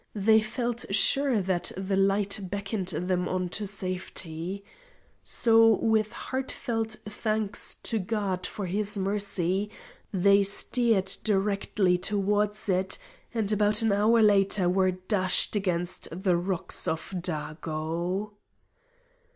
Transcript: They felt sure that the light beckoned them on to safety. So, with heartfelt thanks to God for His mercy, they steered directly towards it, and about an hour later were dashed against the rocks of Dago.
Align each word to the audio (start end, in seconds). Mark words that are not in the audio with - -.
They 0.15 0.41
felt 0.41 0.83
sure 0.89 1.39
that 1.41 1.71
the 1.77 1.95
light 1.95 2.39
beckoned 2.41 2.87
them 2.87 3.27
on 3.27 3.49
to 3.49 3.67
safety. 3.67 4.65
So, 5.23 5.75
with 5.75 6.11
heartfelt 6.11 6.95
thanks 7.05 7.75
to 7.83 7.99
God 7.99 8.47
for 8.47 8.65
His 8.65 8.97
mercy, 8.97 9.69
they 10.11 10.41
steered 10.41 11.15
directly 11.23 11.99
towards 11.99 12.67
it, 12.67 12.97
and 13.31 13.51
about 13.51 13.83
an 13.83 13.91
hour 13.91 14.23
later 14.23 14.67
were 14.67 14.89
dashed 14.89 15.55
against 15.55 16.07
the 16.11 16.35
rocks 16.35 16.87
of 16.87 17.11
Dago. 17.17 18.31